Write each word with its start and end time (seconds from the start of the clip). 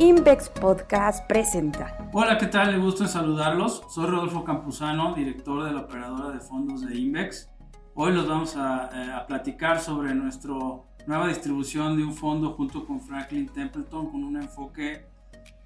Invex 0.00 0.48
Podcast 0.48 1.26
presenta. 1.28 2.08
Hola, 2.14 2.38
¿qué 2.38 2.46
tal? 2.46 2.72
Le 2.72 2.78
gusto 2.78 3.06
saludarlos. 3.06 3.82
Soy 3.90 4.06
Rodolfo 4.06 4.42
Campuzano, 4.44 5.14
director 5.14 5.62
de 5.62 5.72
la 5.72 5.82
operadora 5.82 6.30
de 6.30 6.40
fondos 6.40 6.86
de 6.86 6.96
Invex. 6.96 7.50
Hoy 7.94 8.14
los 8.14 8.26
vamos 8.26 8.56
a, 8.56 8.88
eh, 8.94 9.12
a 9.12 9.26
platicar 9.26 9.78
sobre 9.78 10.14
nuestra 10.14 10.54
nueva 11.06 11.28
distribución 11.28 11.98
de 11.98 12.04
un 12.04 12.14
fondo 12.14 12.54
junto 12.54 12.86
con 12.86 12.98
Franklin 12.98 13.46
Templeton 13.50 14.10
con 14.10 14.24
un 14.24 14.36
enfoque 14.40 15.04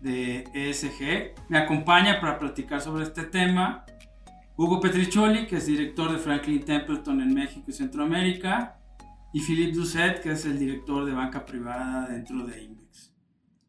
de 0.00 0.42
ESG. 0.52 1.36
Me 1.48 1.58
acompaña 1.58 2.20
para 2.20 2.36
platicar 2.36 2.80
sobre 2.80 3.04
este 3.04 3.22
tema 3.26 3.86
Hugo 4.56 4.80
Petriccioli, 4.80 5.46
que 5.46 5.58
es 5.58 5.66
director 5.66 6.10
de 6.10 6.18
Franklin 6.18 6.64
Templeton 6.64 7.20
en 7.20 7.34
México 7.34 7.66
y 7.68 7.72
Centroamérica, 7.72 8.80
y 9.32 9.38
Philippe 9.38 9.76
Doucet, 9.76 10.20
que 10.20 10.32
es 10.32 10.44
el 10.44 10.58
director 10.58 11.04
de 11.04 11.12
banca 11.12 11.46
privada 11.46 12.08
dentro 12.08 12.44
de 12.44 12.64
Invex. 12.64 13.13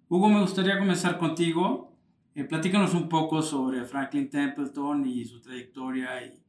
Hugo, 0.08 0.30
me 0.30 0.40
gustaría 0.40 0.78
comenzar 0.78 1.18
contigo. 1.18 1.92
Eh, 2.36 2.44
platícanos 2.44 2.94
un 2.94 3.10
poco 3.10 3.42
sobre 3.42 3.86
Franklin 3.86 4.30
Templeton 4.30 5.06
y 5.06 5.26
su 5.26 5.42
trayectoria 5.42 6.24
y 6.24 6.40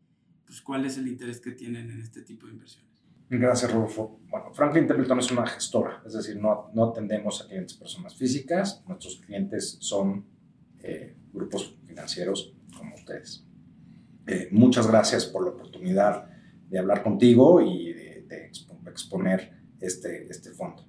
pues, 0.45 0.61
cuál 0.61 0.85
es 0.85 0.99
el 0.99 1.09
interés 1.09 1.41
que 1.41 1.53
tienen 1.53 1.91
en 1.91 2.03
este 2.03 2.23
tipo 2.23 2.47
de 2.47 2.53
inversiones. 2.53 3.03
Gracias, 3.31 3.73
Rodolfo. 3.73 4.21
Bueno, 4.29 4.53
Franklin 4.53 4.87
Templeton 4.87 5.19
es 5.21 5.31
una 5.33 5.47
gestora, 5.47 6.03
es 6.07 6.13
decir, 6.13 6.37
no, 6.37 6.71
no 6.75 6.91
atendemos 6.91 7.43
a 7.43 7.49
clientes 7.49 7.75
personas 7.75 8.15
físicas, 8.15 8.85
nuestros 8.87 9.17
clientes 9.17 9.79
son 9.81 10.27
eh, 10.81 11.17
grupos 11.33 11.77
financieros 11.87 12.55
como 12.77 12.95
ustedes. 12.95 13.45
Eh, 14.27 14.49
muchas 14.53 14.87
gracias 14.87 15.25
por 15.25 15.45
la 15.45 15.51
oportunidad 15.51 16.29
de 16.69 16.79
hablar 16.79 17.03
contigo 17.03 17.61
y 17.61 17.93
de, 17.93 18.27
de 18.29 18.51
exponer 18.91 19.53
este, 19.81 20.29
este 20.29 20.51
fondo. 20.51 20.85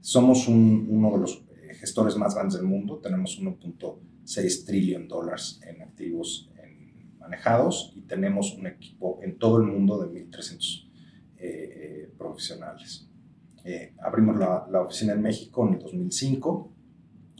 Somos 0.00 0.48
un, 0.48 0.86
uno 0.90 1.12
de 1.12 1.18
los 1.18 1.47
gestores 1.78 2.16
más 2.16 2.34
grandes 2.34 2.58
del 2.58 2.66
mundo. 2.66 2.98
Tenemos 2.98 3.40
1.6 3.40 4.66
trillion 4.66 5.02
de 5.02 5.08
dólares 5.08 5.60
en 5.64 5.82
activos 5.82 6.50
manejados 7.28 7.92
y 7.94 8.00
tenemos 8.02 8.54
un 8.54 8.66
equipo 8.66 9.20
en 9.22 9.38
todo 9.38 9.58
el 9.58 9.64
mundo 9.64 9.98
de 9.98 10.26
1.300 10.28 10.88
eh, 11.36 11.40
eh, 11.40 12.14
profesionales. 12.16 13.06
Eh, 13.64 13.94
abrimos 14.00 14.38
la, 14.38 14.66
la, 14.70 14.80
oficina 14.80 15.12
en 15.12 15.20
México 15.20 15.66
en 15.66 15.74
el 15.74 15.80
2005, 15.80 16.72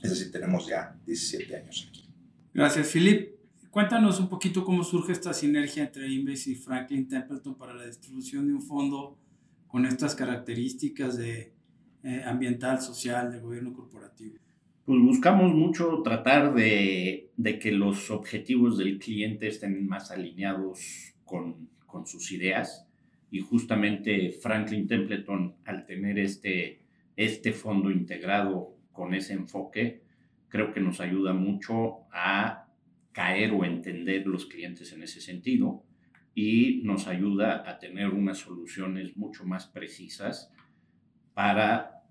es 0.03 0.11
decir, 0.11 0.31
tenemos 0.31 0.67
ya 0.67 0.95
17 1.07 1.57
años 1.57 1.87
aquí. 1.89 2.09
Gracias, 2.53 2.89
Philip. 2.93 3.39
Cuéntanos 3.71 4.21
un 4.21 4.29
poquito 4.29 4.65
cómo 4.65 4.85
surge 4.85 5.13
esta 5.13 5.33
sinergia 5.33 5.85
entre 5.85 6.09
Inves 6.09 6.47
y 6.49 6.55
Franklin 6.55 7.09
Templeton 7.09 7.57
para 7.57 7.75
la 7.75 7.87
distribución 7.87 8.47
de 8.47 8.55
un 8.55 8.63
fondo 8.63 9.19
con 9.67 9.87
estas 9.87 10.15
características 10.15 11.17
de 11.17 11.55
eh, 12.03 12.23
ambiental, 12.25 12.81
social, 12.81 13.33
de 13.33 13.41
gobierno 13.41 13.73
corporativo? 13.73 14.37
Pues 14.85 15.01
buscamos 15.01 15.55
mucho 15.55 16.01
tratar 16.03 16.55
de, 16.55 17.31
de, 17.37 17.59
que 17.59 17.73
los 17.73 18.11
objetivos 18.11 18.79
del 18.79 18.99
cliente 18.99 19.49
estén 19.49 19.87
más 19.87 20.11
alineados 20.11 21.15
con, 21.25 21.69
con 21.87 22.07
sus 22.07 22.33
ideas 22.33 22.87
y 23.31 23.41
justamente 23.41 24.33
Franklin 24.33 24.87
Templeton 24.87 25.57
al 25.65 25.85
tener 25.85 26.19
este, 26.19 26.81
este 27.17 27.53
fondo 27.53 27.91
integrado 27.91 28.75
con 28.93 29.15
ese 29.15 29.35
enfoque, 29.35 30.03
creo 30.49 30.73
que 30.73 30.81
nos 30.81 31.01
ayuda 31.01 31.35
mucho 31.35 32.07
a 32.13 32.69
caer 33.13 33.53
o 33.53 33.65
entender 33.65 34.27
los 34.27 34.47
clientes 34.47 34.93
en 34.93 35.03
ese 35.03 35.21
sentido 35.21 35.83
y 36.35 36.83
nos 36.85 37.09
ayuda 37.09 37.69
a 37.69 37.79
tener 37.79 38.11
unas 38.11 38.39
soluciones 38.39 39.17
mucho 39.17 39.45
más 39.45 39.67
precisas 39.67 40.53
para 41.39 42.03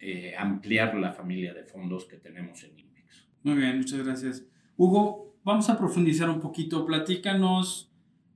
eh, 0.00 0.34
ampliar 0.36 0.96
la 0.96 1.12
familia 1.12 1.54
de 1.54 1.62
fondos 1.62 2.04
que 2.04 2.16
tenemos 2.16 2.64
en 2.64 2.76
INVEX. 2.76 3.28
Muy 3.44 3.54
bien, 3.54 3.76
muchas 3.76 4.04
gracias. 4.04 4.44
Hugo, 4.76 5.36
vamos 5.44 5.70
a 5.70 5.78
profundizar 5.78 6.28
un 6.28 6.40
poquito. 6.40 6.84
Platícanos 6.84 7.92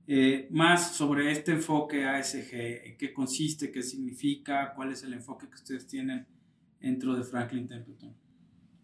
eh, 0.07 0.47
más 0.49 0.95
sobre 0.95 1.33
este 1.33 1.51
enfoque 1.51 2.05
ASG, 2.05 2.53
en 2.53 2.97
qué 2.97 3.13
consiste, 3.13 3.73
qué 3.73 3.83
significa, 3.83 4.71
cuál 4.73 4.93
es 4.93 5.03
el 5.03 5.11
enfoque 5.11 5.49
que 5.49 5.55
ustedes 5.55 5.85
tienen 5.85 6.25
dentro 6.79 7.13
de 7.13 7.23
Franklin 7.23 7.67
Templeton. 7.67 8.15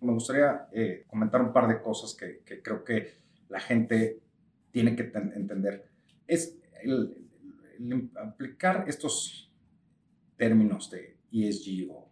Me 0.02 0.12
gustaría 0.12 0.68
eh, 0.74 1.06
comentar 1.08 1.42
un 1.42 1.54
par 1.54 1.70
de 1.70 1.82
cosas 1.82 2.14
que, 2.14 2.42
que, 2.46 2.62
creo 2.62 2.84
que 2.84 3.20
la 3.48 3.62
gente 3.62 4.20
tiene 4.70 4.98
que 4.98 5.04
entender. 5.34 5.90
Es 6.28 6.58
el, 6.84 7.26
el 7.80 8.10
aplicar 8.18 8.84
estos 8.86 9.50
términos 10.36 10.92
de 10.92 11.13
ESG 11.34 11.90
o 11.92 12.10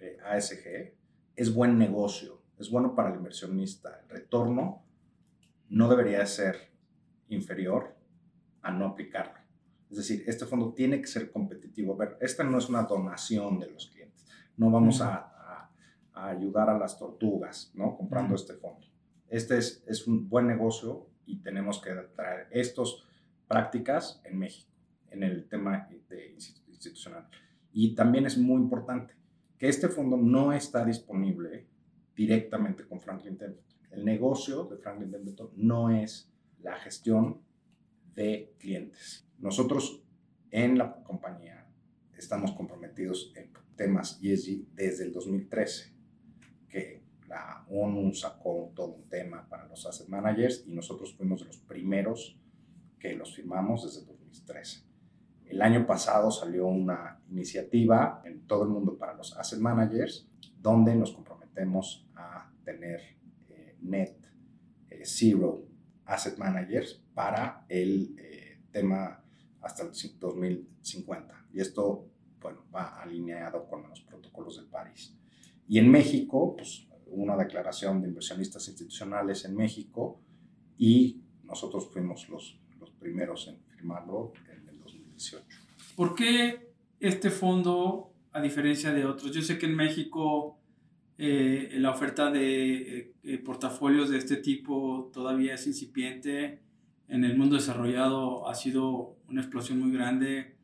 eh, 0.00 0.18
ASG 0.24 0.94
es 1.34 1.52
buen 1.52 1.78
negocio, 1.78 2.42
es 2.58 2.70
bueno 2.70 2.94
para 2.94 3.10
el 3.10 3.16
inversionista. 3.16 4.00
El 4.02 4.08
retorno 4.08 4.84
no 5.68 5.88
debería 5.88 6.24
ser 6.26 6.70
inferior 7.28 7.96
a 8.62 8.70
no 8.70 8.86
aplicarlo. 8.86 9.40
Es 9.90 9.96
decir, 9.98 10.24
este 10.26 10.46
fondo 10.46 10.72
tiene 10.72 11.00
que 11.00 11.06
ser 11.06 11.30
competitivo. 11.30 11.94
A 11.94 11.96
ver, 11.96 12.18
esta 12.20 12.44
no 12.44 12.58
es 12.58 12.68
una 12.68 12.84
donación 12.84 13.58
de 13.58 13.70
los 13.70 13.88
clientes. 13.88 14.26
No 14.56 14.70
vamos 14.70 15.00
a, 15.00 15.16
a, 15.16 15.70
a 16.14 16.28
ayudar 16.28 16.70
a 16.70 16.78
las 16.78 16.98
tortugas, 16.98 17.72
¿no? 17.74 17.96
Comprando 17.96 18.34
este 18.34 18.54
fondo. 18.54 18.86
Este 19.28 19.58
es, 19.58 19.82
es 19.86 20.06
un 20.06 20.28
buen 20.28 20.46
negocio 20.46 21.08
y 21.26 21.42
tenemos 21.42 21.80
que 21.80 21.90
traer 22.14 22.48
estas 22.50 23.04
prácticas 23.48 24.20
en 24.24 24.38
México, 24.38 24.70
en 25.10 25.22
el 25.22 25.48
tema 25.48 25.88
de 26.08 26.36
institucional. 26.68 27.28
Y 27.72 27.94
también 27.94 28.26
es 28.26 28.36
muy 28.38 28.60
importante 28.60 29.14
que 29.58 29.68
este 29.68 29.88
fondo 29.88 30.16
no 30.16 30.52
está 30.52 30.84
disponible 30.84 31.66
directamente 32.14 32.84
con 32.84 33.00
Franklin 33.00 33.38
Templeton. 33.38 33.78
El 33.90 34.04
negocio 34.04 34.64
de 34.64 34.76
Franklin 34.76 35.10
Templeton 35.10 35.50
no 35.56 35.90
es 35.90 36.30
la 36.60 36.76
gestión 36.76 37.40
de 38.14 38.54
clientes. 38.58 39.26
Nosotros 39.38 40.02
en 40.50 40.78
la 40.78 41.02
compañía 41.02 41.66
estamos 42.16 42.52
comprometidos 42.52 43.32
en 43.36 43.50
temas 43.76 44.18
ESG 44.22 44.74
desde 44.74 45.04
el 45.04 45.12
2013, 45.12 45.92
que 46.68 47.02
la 47.28 47.64
ONU 47.70 48.12
sacó 48.14 48.72
todo 48.74 48.94
un 48.94 49.08
tema 49.08 49.48
para 49.48 49.66
los 49.66 49.86
asset 49.86 50.08
managers 50.08 50.64
y 50.66 50.72
nosotros 50.72 51.14
fuimos 51.14 51.40
de 51.40 51.46
los 51.46 51.58
primeros 51.58 52.38
que 52.98 53.14
los 53.14 53.34
firmamos 53.34 53.84
desde 53.84 54.00
el 54.00 54.06
2013. 54.06 54.91
El 55.52 55.60
año 55.60 55.86
pasado 55.86 56.30
salió 56.30 56.66
una 56.66 57.20
iniciativa 57.28 58.22
en 58.24 58.46
todo 58.46 58.62
el 58.62 58.70
mundo 58.70 58.96
para 58.96 59.12
los 59.12 59.36
asset 59.36 59.58
managers, 59.58 60.26
donde 60.58 60.94
nos 60.94 61.12
comprometemos 61.12 62.08
a 62.14 62.50
tener 62.64 63.02
eh, 63.50 63.76
net 63.82 64.16
eh, 64.88 65.04
zero 65.04 65.66
asset 66.06 66.38
managers 66.38 67.04
para 67.12 67.66
el 67.68 68.16
eh, 68.18 68.62
tema 68.72 69.22
hasta 69.60 69.82
el 69.82 69.90
2050. 70.18 71.48
Y 71.52 71.60
esto, 71.60 72.08
bueno, 72.40 72.64
va 72.74 73.02
alineado 73.02 73.68
con 73.68 73.86
los 73.90 74.00
protocolos 74.00 74.56
de 74.56 74.70
París. 74.70 75.14
Y 75.68 75.78
en 75.78 75.90
México, 75.90 76.56
pues 76.56 76.88
una 77.08 77.36
declaración 77.36 78.00
de 78.00 78.08
inversionistas 78.08 78.66
institucionales 78.68 79.44
en 79.44 79.54
México 79.54 80.18
y 80.78 81.22
nosotros 81.44 81.90
fuimos 81.92 82.26
los, 82.30 82.58
los 82.80 82.90
primeros 82.92 83.48
en 83.48 83.62
firmarlo 83.64 84.32
2018. 85.22 85.44
¿Por 85.96 86.14
qué 86.14 86.72
este 87.00 87.30
fondo, 87.30 88.12
a 88.32 88.40
diferencia 88.40 88.92
de 88.92 89.04
otros? 89.04 89.32
Yo 89.32 89.42
sé 89.42 89.58
que 89.58 89.66
en 89.66 89.76
México 89.76 90.58
eh, 91.18 91.76
la 91.78 91.90
oferta 91.90 92.30
de 92.30 93.14
eh, 93.22 93.38
portafolios 93.38 94.10
de 94.10 94.18
este 94.18 94.36
tipo 94.36 95.10
todavía 95.12 95.54
es 95.54 95.66
incipiente. 95.66 96.62
En 97.08 97.24
el 97.24 97.36
mundo 97.36 97.56
desarrollado 97.56 98.48
ha 98.48 98.54
sido 98.54 99.16
una 99.28 99.42
explosión 99.42 99.80
muy 99.80 99.92
grande, 99.92 100.56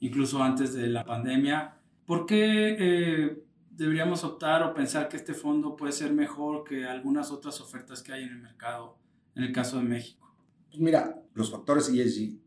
incluso 0.00 0.42
antes 0.42 0.72
de 0.74 0.86
la 0.86 1.04
pandemia. 1.04 1.78
¿Por 2.06 2.26
qué 2.26 2.76
eh, 2.78 3.42
deberíamos 3.70 4.22
optar 4.22 4.62
o 4.62 4.72
pensar 4.72 5.08
que 5.08 5.16
este 5.16 5.34
fondo 5.34 5.76
puede 5.76 5.92
ser 5.92 6.12
mejor 6.12 6.62
que 6.62 6.84
algunas 6.84 7.32
otras 7.32 7.60
ofertas 7.60 8.02
que 8.02 8.12
hay 8.12 8.22
en 8.22 8.30
el 8.30 8.38
mercado, 8.38 8.98
en 9.34 9.42
el 9.42 9.52
caso 9.52 9.78
de 9.78 9.84
México? 9.84 10.32
Pues 10.68 10.80
mira, 10.80 11.20
los 11.34 11.50
factores 11.50 11.88
ESG 11.88 12.45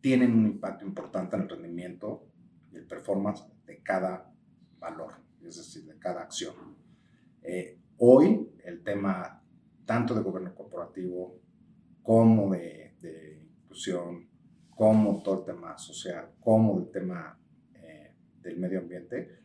tienen 0.00 0.32
un 0.32 0.46
impacto 0.46 0.84
importante 0.84 1.36
en 1.36 1.42
el 1.42 1.48
rendimiento 1.48 2.26
y 2.72 2.76
el 2.76 2.86
performance 2.86 3.44
de 3.66 3.82
cada 3.82 4.32
valor, 4.78 5.14
es 5.42 5.56
decir, 5.56 5.84
de 5.84 5.98
cada 5.98 6.22
acción. 6.22 6.54
Eh, 7.42 7.78
hoy 7.98 8.48
el 8.64 8.82
tema 8.82 9.42
tanto 9.84 10.14
de 10.14 10.22
gobierno 10.22 10.54
corporativo 10.54 11.40
como 12.02 12.50
de, 12.50 12.94
de, 13.00 13.42
inclusión, 13.62 14.28
como 14.70 15.22
todo 15.22 15.40
el 15.40 15.44
tema 15.44 15.76
social, 15.76 16.30
como 16.40 16.78
el 16.78 16.90
tema 16.90 17.38
eh, 17.74 18.14
del 18.42 18.58
medio 18.58 18.78
ambiente, 18.80 19.40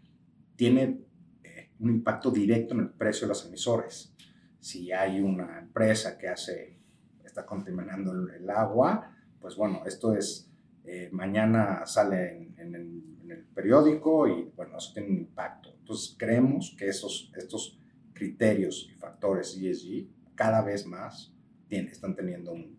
tiene 0.56 1.02
eh, 1.44 1.72
un 1.80 1.90
impacto 1.90 2.30
directo 2.30 2.74
en 2.74 2.82
el 2.82 2.90
precio 2.92 3.28
de 3.28 3.30
los 3.30 3.46
emisores. 3.46 4.14
Si 4.60 4.92
hay 4.92 5.20
una 5.20 5.60
empresa 5.60 6.18
que 6.18 6.28
hace, 6.28 6.78
está 7.24 7.46
contaminando 7.46 8.12
el 8.12 8.50
agua, 8.50 9.14
pues 9.44 9.58
bueno, 9.58 9.84
esto 9.86 10.16
es, 10.16 10.50
eh, 10.86 11.10
mañana 11.12 11.86
sale 11.86 12.38
en, 12.38 12.60
en, 12.60 12.76
en, 13.22 13.32
el, 13.32 13.44
periódico 13.54 14.28
y 14.28 14.52
bueno, 14.56 14.78
eso 14.78 14.94
tiene 14.94 15.10
un 15.10 15.18
impacto. 15.18 15.76
Entonces 15.80 16.16
creemos 16.18 16.76
que 16.78 16.88
esos, 16.88 17.32
estos 17.36 17.78
criterios 18.14 18.90
y 18.90 18.96
factores 18.96 19.56
ESG 19.56 20.08
cada 20.34 20.62
vez 20.62 20.86
más 20.86 21.34
están 21.70 22.16
teniendo 22.16 22.54
un, 22.54 22.74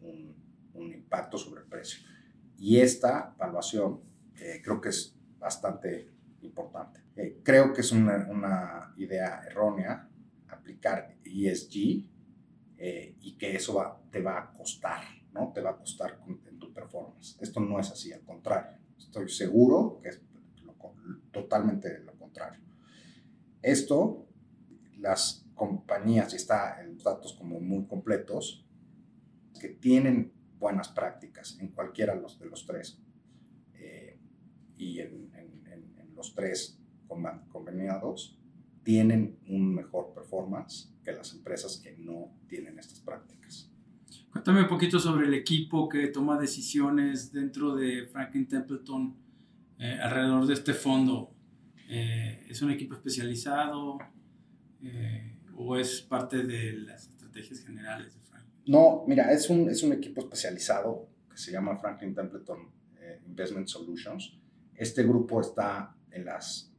impacto 0.75 1.39
sobre 1.39 1.63
el 1.63 1.69
precio. 1.69 2.01
Y 2.59 2.79
esta 2.79 3.35
evaluación 3.37 4.01
eh, 4.37 4.61
creo 4.63 4.81
que 4.81 4.89
es 4.89 5.15
bastante 5.39 6.11
importante. 6.43 7.01
Eh, 7.17 7.41
creo 7.43 7.73
que 7.73 7.83
es 7.83 7.93
una, 7.93 8.27
una, 8.31 8.95
idea 8.97 9.43
errónea 9.47 10.09
aplicar 10.49 11.17
ESG 11.25 12.07
eh, 12.79 13.17
y 13.21 13.37
que 13.37 13.57
eso 13.57 13.75
va, 13.75 14.01
te 14.11 14.21
va 14.21 14.39
a 14.39 14.53
costar, 14.53 15.03
¿no? 15.33 15.53
Te 15.53 15.61
va 15.61 15.71
a 15.71 15.77
costar 15.77 16.19
tu 16.25 16.44
performance. 16.75 17.39
Esto 17.41 17.61
no 17.61 17.79
es 17.79 17.91
así, 17.91 18.13
al 18.13 18.23
contrario. 18.23 18.79
Estoy 18.99 19.29
seguro 19.29 20.01
que 20.03 20.11
es 20.11 20.21
totalmente 21.31 21.99
lo 22.01 22.17
contrario. 22.19 22.61
Esto, 23.63 24.27
las 24.99 25.47
compañías, 25.55 26.33
y 26.33 26.37
está 26.37 26.83
en 26.83 26.99
datos 26.99 27.35
como 27.35 27.61
muy 27.61 27.87
completos, 27.87 28.67
que 29.61 29.69
tienen 29.69 30.33
buenas 30.59 30.89
prácticas 30.89 31.59
en 31.61 31.69
cualquiera 31.69 32.15
de 32.15 32.21
los, 32.21 32.67
tres, 32.67 33.01
eh, 33.75 34.19
y 34.77 35.01
en, 35.01 35.31
los 36.15 36.35
tres 36.35 36.79
conveniados, 37.09 38.39
tienen 38.83 39.39
un 39.49 39.75
mejor 39.75 40.15
performance 40.15 40.95
que 41.03 41.13
las 41.13 41.33
empresas 41.33 41.79
que 41.79 41.97
no 41.97 42.35
tienen 42.47 42.79
estas 42.79 43.01
prácticas. 43.01 43.44
Cuéntame 44.35 44.63
un 44.63 44.69
poquito 44.69 44.99
sobre 44.99 45.29
el 45.29 45.35
equipo 45.35 45.89
que 45.89 46.09
toma 46.09 46.37
decisiones 46.37 47.31
dentro 47.31 47.77
de 47.77 48.09
Franklin 48.09 48.49
Templeton 48.49 49.17
eh, 49.79 49.97
alrededor 50.03 50.45
de 50.45 50.55
este 50.55 50.75
fondo. 50.75 51.33
Eh, 51.89 52.45
¿Es 52.49 52.61
un 52.61 52.73
equipo 52.73 52.95
especializado 52.95 53.97
eh, 54.83 55.39
o 55.55 55.77
es 55.77 56.01
parte 56.01 56.43
de 56.43 56.73
las 56.73 57.07
estrategias 57.07 57.61
generales 57.61 58.13
de 58.13 58.21
Franklin? 58.23 58.65
No, 58.67 59.05
mira, 59.07 59.31
es 59.31 59.49
un, 59.51 59.71
es 59.71 59.85
un 59.85 59.93
equipo 59.93 60.23
especializado 60.23 61.09
que 61.31 61.37
se 61.39 61.53
llama 61.53 61.77
Franklin 61.77 62.13
Templeton 62.13 62.73
Investment 63.29 63.69
Solutions. 63.69 64.37
Este 64.75 65.05
grupo 65.05 65.43
está 65.43 65.95
en, 66.11 66.25
las, 66.25 66.73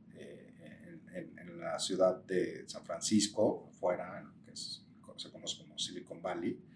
en, 1.14 1.40
en, 1.40 1.58
la 1.58 1.80
ciudad 1.80 2.22
de 2.26 2.68
San 2.68 2.84
Francisco, 2.84 3.70
fuera, 3.80 4.30
que 4.44 4.52
es, 4.52 4.86
se 5.16 5.32
conoce 5.32 5.58
como 5.64 5.80
Silicon 5.80 6.22
Valley. 6.22 6.75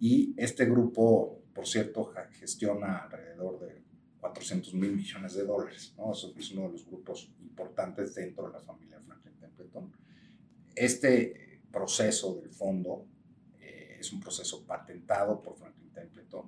Y 0.00 0.34
este 0.36 0.64
grupo, 0.66 1.42
por 1.54 1.66
cierto, 1.66 2.12
gestiona 2.32 2.98
alrededor 2.98 3.60
de 3.60 3.82
400 4.20 4.74
mil 4.74 4.96
millones 4.96 5.34
de 5.34 5.44
dólares. 5.44 5.94
¿no? 5.96 6.12
es 6.12 6.50
uno 6.52 6.62
de 6.62 6.72
los 6.72 6.86
grupos 6.86 7.30
importantes 7.40 8.14
dentro 8.14 8.46
de 8.46 8.54
la 8.54 8.60
familia 8.60 9.00
Franklin 9.00 9.36
Templeton. 9.36 9.92
Este 10.74 11.60
proceso 11.70 12.34
del 12.36 12.50
fondo 12.50 13.06
eh, 13.60 13.96
es 14.00 14.12
un 14.12 14.20
proceso 14.20 14.64
patentado 14.66 15.42
por 15.42 15.56
Franklin 15.56 15.90
Templeton 15.90 16.46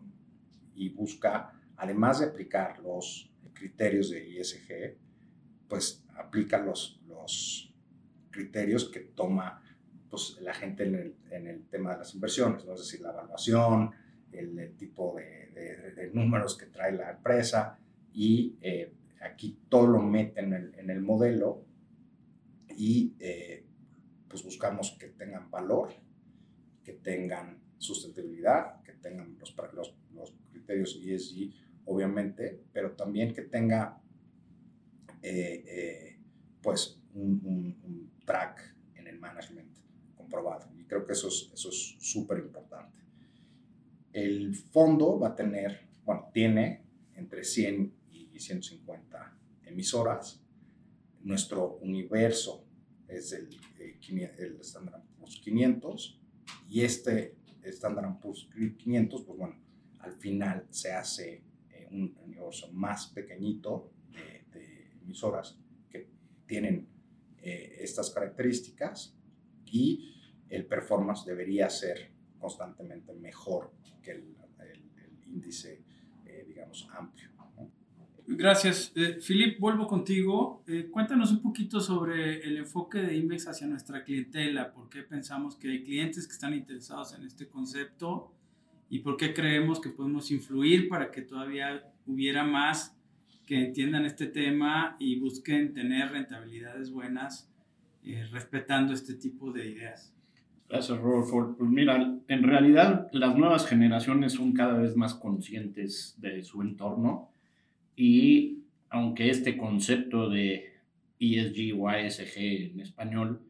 y 0.75 0.89
busca, 0.89 1.53
además 1.77 2.21
de 2.21 2.27
aplicar 2.27 2.79
los 2.81 3.31
criterios 3.53 4.11
de 4.11 4.27
ISG, 4.27 4.97
pues 5.69 6.05
aplica 6.17 6.59
los, 6.59 7.01
los 7.07 7.73
criterios 8.31 8.89
que 8.89 9.01
toma 9.01 9.63
pues, 10.11 10.39
la 10.41 10.55
gente 10.55 10.85
en 10.85 10.95
el, 10.95 11.15
en 11.31 11.47
el 11.47 11.67
tema 11.67 11.93
de 11.93 11.99
las 11.99 12.15
inversiones, 12.15 12.65
¿no? 12.65 12.75
es 12.75 12.81
decir, 12.81 13.01
la 13.01 13.11
evaluación, 13.11 13.91
el, 14.33 14.77
tipo 14.77 15.17
de, 15.17 15.93
de, 15.95 16.11
números 16.13 16.57
que 16.57 16.67
trae 16.67 16.93
la 16.93 17.11
empresa 17.11 17.79
y 18.13 18.57
eh, 18.61 18.93
aquí 19.23 19.59
todo 19.69 19.87
lo 19.87 20.01
mete 20.01 20.41
en 20.41 20.53
el, 20.53 20.75
en 20.77 20.91
el 20.91 21.01
modelo 21.01 21.65
y 22.77 23.15
eh, 23.19 23.65
pues 24.29 24.45
buscamos 24.45 24.97
que 24.99 25.09
tengan 25.09 25.51
valor, 25.51 25.95
que 26.85 26.93
tengan 26.93 27.59
sustentabilidad, 27.79 28.83
que 28.83 28.93
tengan 28.93 29.37
los, 29.39 29.55
los, 29.73 29.95
los 30.15 30.35
criterios 30.51 31.01
ESG, 31.03 31.53
obviamente, 31.87 32.61
pero 32.73 32.93
también 32.93 33.33
que 33.33 33.43
tenga 33.43 33.99
eh, 35.23 36.19
pues 36.63 37.01
un, 37.15 37.77
un, 37.85 38.11
track 38.25 38.75
en 38.97 39.07
el 39.07 39.21
management 39.21 39.76
comprobado. 40.27 40.69
Y 40.77 40.85
creo 40.85 41.07
que 41.07 41.13
eso 41.13 41.29
es 41.29 41.97
súper 41.99 42.39
eso 42.39 42.47
es 42.47 42.47
importante. 42.47 43.03
El 44.13 44.55
fondo 44.55 45.19
va 45.19 45.29
a 45.29 45.37
tener, 45.37 45.89
bueno, 46.05 46.31
tiene 46.33 46.83
entre 47.15 47.45
100 47.45 47.93
y 48.11 48.39
150 48.39 49.39
emisoras. 49.65 50.41
Nuestro 51.23 51.77
universo 51.83 52.65
es 53.09 53.33
el, 53.33 53.49
el, 53.79 54.61
Standard 54.61 55.03
Poor's 55.19 55.37
500 55.37 56.21
y 56.69 56.83
este 56.83 57.37
Standard 57.63 58.19
Poor's 58.21 58.49
500, 58.79 59.23
pues 59.23 59.39
bueno, 59.39 59.57
al 60.01 60.13
final 60.15 60.67
se 60.71 60.93
hace 60.93 61.43
eh, 61.71 61.89
un 61.91 62.17
universo 62.25 62.73
más 62.73 63.09
pequeñito 63.09 63.91
de, 64.13 64.91
emisoras 65.03 65.57
que 65.89 66.09
tienen 66.47 66.89
eh, 67.39 67.77
estas 67.79 68.11
características 68.11 69.17
y 69.67 70.16
el 70.49 70.67
performance 70.67 71.25
debería 71.25 71.69
ser 71.71 72.11
constantemente 72.39 73.13
mejor 73.15 73.73
que 74.03 74.13
el, 74.13 74.37
índice, 75.29 75.83
eh, 76.25 76.45
digamos, 76.47 76.89
amplio. 76.93 77.31
Gracias. 78.29 78.93
Eh, 78.97 79.19
Philip, 79.25 79.59
vuelvo 79.61 79.87
contigo. 79.87 80.65
Eh, 80.67 80.89
cuéntanos 80.91 81.31
un 81.31 81.41
poquito 81.41 81.79
sobre 81.81 82.41
el 82.41 82.57
enfoque 82.57 82.99
de 82.99 83.17
Invex 83.17 83.47
hacia 83.47 83.69
nuestra 83.69 84.03
clientela. 84.03 84.73
¿Por 84.73 84.89
qué 84.89 85.03
pensamos 85.03 85.57
que 85.57 85.71
hay 85.71 85.85
clientes 85.85 86.27
que 86.27 86.33
están 86.33 86.53
interesados 86.53 87.15
en 87.15 87.25
este 87.25 87.47
concepto? 87.47 88.33
¿Y 88.89 89.01
por 89.01 89.17
qué 89.17 89.33
creemos 89.33 89.81
que 89.81 89.91
podemos 89.91 90.31
influir 90.33 90.89
para 90.89 91.13
que 91.13 91.23
todavía 91.23 91.93
hubiera 92.07 92.43
más 92.43 92.97
que 93.47 93.65
entiendan 93.65 94.05
este 94.05 94.27
tema 94.27 94.97
y 94.99 95.21
busquen 95.21 95.73
tener 95.73 96.11
rentabilidades 96.11 96.91
buenas 96.91 97.49
respetando 98.33 98.93
este 98.93 99.15
tipo 99.15 99.53
de 99.53 99.71
ideas? 99.71 100.16
Gracias, 100.69 100.99
Rodolfo. 100.99 101.55
Pues 101.57 101.71
mira, 101.71 102.19
en 102.27 102.43
realidad 102.43 103.09
las 103.13 103.37
nuevas 103.37 103.67
generaciones 103.67 104.33
son 104.33 104.53
cada 104.53 104.77
vez 104.79 104.97
más 104.97 105.15
conscientes 105.15 106.17
de 106.19 106.43
su 106.43 106.61
entorno 106.61 107.31
y 107.95 108.65
aunque 108.89 109.31
este 109.31 109.57
concepto 109.57 110.29
de 110.29 110.75
ESG 111.21 111.79
o 111.79 111.89
ASG 111.89 112.39
en 112.73 112.81
español 112.81 113.43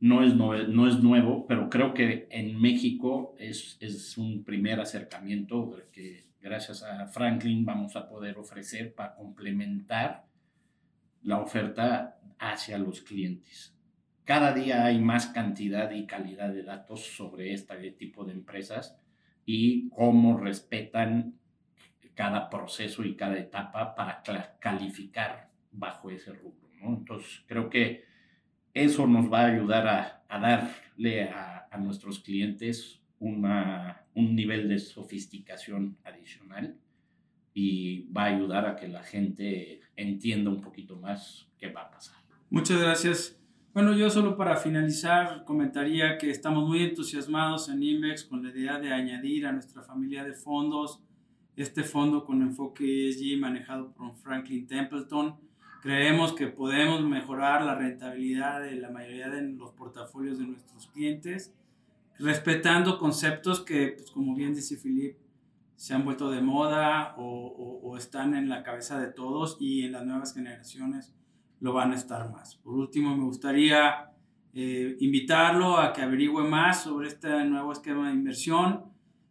no 0.00 0.24
es, 0.24 0.34
no 0.34 0.88
es 0.88 1.02
nuevo, 1.02 1.46
pero 1.46 1.70
creo 1.70 1.94
que 1.94 2.26
en 2.30 2.60
México 2.60 3.34
es, 3.38 3.78
es 3.80 4.18
un 4.18 4.42
primer 4.42 4.80
acercamiento 4.80 5.80
que 5.92 6.24
gracias 6.42 6.82
a 6.82 7.06
Franklin 7.06 7.64
vamos 7.64 7.94
a 7.96 8.08
poder 8.08 8.38
ofrecer 8.38 8.92
para 8.92 9.14
complementar 9.14 10.26
la 11.22 11.38
oferta 11.38 12.18
hacia 12.38 12.76
los 12.76 13.00
clientes 13.00 13.73
cada 14.24 14.54
día 14.54 14.84
hay 14.86 15.00
más 15.00 15.26
cantidad 15.26 15.90
y 15.90 16.06
calidad 16.06 16.50
de 16.50 16.62
datos 16.62 17.04
sobre 17.16 17.52
este 17.52 17.90
tipo 17.92 18.24
de 18.24 18.32
empresas 18.32 18.96
y 19.44 19.90
cómo 19.90 20.38
respetan 20.38 21.38
cada 22.14 22.48
proceso 22.48 23.04
y 23.04 23.16
cada 23.16 23.38
etapa 23.38 23.94
para 23.94 24.22
calificar 24.60 25.50
bajo 25.72 26.10
ese 26.10 26.32
rubro. 26.32 26.70
Entonces, 26.80 27.42
creo 27.46 27.68
que 27.68 28.04
eso 28.72 29.06
nos 29.06 29.32
va 29.32 29.42
a 29.42 29.46
ayudar 29.46 29.86
a, 30.28 30.38
darle 30.38 31.24
a, 31.24 31.68
nuestros 31.78 32.20
clientes 32.20 33.02
una, 33.18 34.06
un 34.14 34.36
nivel 34.36 34.68
de 34.68 34.78
sofisticación 34.78 35.98
adicional 36.04 36.78
y 37.52 38.08
va 38.12 38.24
a 38.24 38.36
ayudar 38.36 38.66
a 38.66 38.76
que 38.76 38.86
la 38.86 39.02
gente 39.02 39.80
entienda 39.96 40.50
un 40.50 40.60
poquito 40.60 40.96
más 40.96 41.48
qué 41.58 41.68
va 41.68 41.82
a 41.82 41.90
pasar. 41.90 42.16
Muchas 42.48 42.80
gracias. 42.80 43.43
Bueno, 43.74 43.92
yo 43.92 44.08
solo 44.08 44.36
para 44.36 44.56
finalizar 44.56 45.44
comentaría 45.44 46.16
que 46.16 46.30
estamos 46.30 46.64
muy 46.64 46.84
entusiasmados 46.84 47.68
en 47.68 47.82
IMEX 47.82 48.22
con 48.22 48.40
la 48.40 48.50
idea 48.50 48.78
de 48.78 48.92
añadir 48.92 49.48
a 49.48 49.52
nuestra 49.52 49.82
familia 49.82 50.22
de 50.22 50.32
fondos 50.32 51.02
este 51.56 51.82
fondo 51.82 52.24
con 52.24 52.40
enfoque 52.40 53.08
ESG 53.08 53.36
manejado 53.40 53.90
por 53.90 54.14
Franklin 54.14 54.68
Templeton. 54.68 55.34
Creemos 55.82 56.34
que 56.34 56.46
podemos 56.46 57.02
mejorar 57.02 57.64
la 57.64 57.74
rentabilidad 57.74 58.62
de 58.62 58.76
la 58.76 58.90
mayoría 58.90 59.28
de 59.28 59.42
los 59.42 59.72
portafolios 59.72 60.38
de 60.38 60.46
nuestros 60.46 60.86
clientes, 60.86 61.52
respetando 62.20 62.96
conceptos 62.96 63.60
que, 63.60 63.94
pues, 63.96 64.12
como 64.12 64.36
bien 64.36 64.54
dice 64.54 64.76
Philip, 64.76 65.16
se 65.74 65.94
han 65.94 66.04
vuelto 66.04 66.30
de 66.30 66.40
moda 66.40 67.16
o, 67.18 67.80
o 67.82 67.96
están 67.96 68.36
en 68.36 68.48
la 68.48 68.62
cabeza 68.62 69.00
de 69.00 69.08
todos 69.08 69.56
y 69.58 69.82
en 69.82 69.90
las 69.90 70.06
nuevas 70.06 70.32
generaciones 70.32 71.12
lo 71.60 71.72
van 71.72 71.92
a 71.92 71.96
estar 71.96 72.30
más. 72.30 72.56
Por 72.56 72.74
último, 72.74 73.16
me 73.16 73.24
gustaría 73.24 74.10
eh, 74.52 74.96
invitarlo 75.00 75.78
a 75.78 75.92
que 75.92 76.02
averigüe 76.02 76.44
más 76.44 76.82
sobre 76.84 77.08
este 77.08 77.28
nuevo 77.44 77.72
esquema 77.72 78.08
de 78.08 78.14
inversión. 78.14 78.84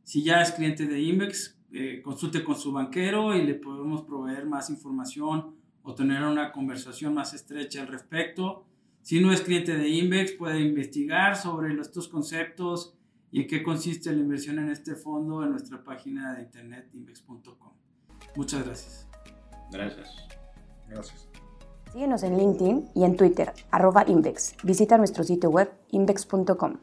Si 0.03 0.23
ya 0.23 0.41
es 0.41 0.51
cliente 0.51 0.85
de 0.85 1.01
Invex, 1.01 1.59
eh, 1.71 2.01
consulte 2.03 2.43
con 2.43 2.55
su 2.55 2.71
banquero 2.71 3.35
y 3.35 3.43
le 3.43 3.55
podemos 3.55 4.03
proveer 4.03 4.45
más 4.45 4.69
información 4.69 5.55
o 5.81 5.95
tener 5.95 6.23
una 6.23 6.51
conversación 6.51 7.13
más 7.13 7.33
estrecha 7.33 7.81
al 7.81 7.87
respecto. 7.87 8.65
Si 9.01 9.19
no 9.19 9.31
es 9.31 9.41
cliente 9.41 9.77
de 9.77 9.89
Invex, 9.89 10.33
puede 10.33 10.61
investigar 10.61 11.35
sobre 11.35 11.73
estos 11.79 12.07
conceptos 12.07 12.95
y 13.31 13.41
en 13.41 13.47
qué 13.47 13.63
consiste 13.63 14.13
la 14.13 14.19
inversión 14.19 14.59
en 14.59 14.69
este 14.69 14.95
fondo 14.95 15.43
en 15.43 15.51
nuestra 15.51 15.83
página 15.83 16.35
de 16.35 16.43
internet 16.43 16.89
invex.com. 16.93 17.73
Muchas 18.35 18.65
gracias. 18.65 19.07
Gracias. 19.71 20.27
Gracias. 20.87 21.42
Síguenos 21.93 22.23
en 22.23 22.39
LinkedIn 22.39 22.89
y 22.95 23.03
en 23.03 23.15
Twitter, 23.15 23.53
arroba 23.69 24.03
Invex. 24.07 24.55
Visita 24.63 24.97
nuestro 24.97 25.23
sitio 25.23 25.51
web 25.51 25.69
invex.com. 25.91 26.77